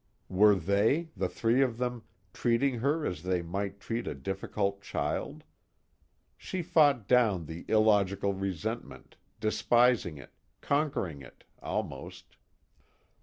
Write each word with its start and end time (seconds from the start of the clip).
Were 0.29 0.55
they, 0.55 1.09
the 1.15 1.29
three 1.29 1.61
of 1.61 1.77
them, 1.77 2.01
treating 2.33 2.79
her 2.79 3.05
as 3.05 3.21
they 3.21 3.43
might 3.43 3.79
treat 3.79 4.07
a 4.07 4.15
difficult 4.15 4.81
child? 4.81 5.43
She 6.39 6.63
fought 6.63 7.07
down 7.07 7.45
the 7.45 7.65
illogical 7.67 8.33
resentment, 8.33 9.15
despising 9.39 10.17
it, 10.17 10.31
conquering 10.59 11.21
it 11.21 11.43
almost. 11.61 12.35